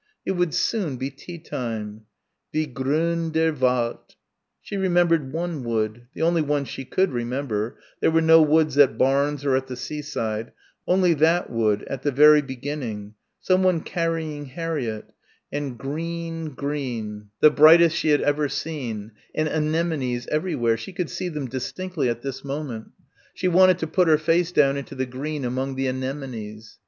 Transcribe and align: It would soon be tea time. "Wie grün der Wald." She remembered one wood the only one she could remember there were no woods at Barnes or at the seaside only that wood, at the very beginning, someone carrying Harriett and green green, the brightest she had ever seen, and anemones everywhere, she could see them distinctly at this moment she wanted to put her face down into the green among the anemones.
It 0.25 0.31
would 0.31 0.55
soon 0.55 0.97
be 0.97 1.11
tea 1.11 1.37
time. 1.37 2.07
"Wie 2.51 2.65
grün 2.65 3.29
der 3.33 3.53
Wald." 3.53 3.99
She 4.59 4.75
remembered 4.75 5.31
one 5.31 5.63
wood 5.63 6.07
the 6.15 6.23
only 6.23 6.41
one 6.41 6.65
she 6.65 6.85
could 6.85 7.11
remember 7.11 7.77
there 7.99 8.09
were 8.09 8.19
no 8.19 8.41
woods 8.41 8.79
at 8.79 8.97
Barnes 8.97 9.45
or 9.45 9.55
at 9.55 9.67
the 9.67 9.75
seaside 9.75 10.53
only 10.87 11.13
that 11.13 11.51
wood, 11.51 11.83
at 11.83 12.01
the 12.01 12.11
very 12.11 12.41
beginning, 12.41 13.13
someone 13.39 13.81
carrying 13.81 14.45
Harriett 14.45 15.13
and 15.51 15.77
green 15.77 16.55
green, 16.55 17.27
the 17.39 17.51
brightest 17.51 17.95
she 17.95 18.09
had 18.09 18.21
ever 18.21 18.49
seen, 18.49 19.11
and 19.35 19.47
anemones 19.47 20.25
everywhere, 20.31 20.77
she 20.77 20.93
could 20.93 21.11
see 21.11 21.29
them 21.29 21.47
distinctly 21.47 22.09
at 22.09 22.23
this 22.23 22.43
moment 22.43 22.89
she 23.35 23.47
wanted 23.47 23.77
to 23.77 23.85
put 23.85 24.07
her 24.07 24.17
face 24.17 24.51
down 24.51 24.77
into 24.77 24.95
the 24.95 25.05
green 25.05 25.45
among 25.45 25.75
the 25.75 25.85
anemones. 25.85 26.79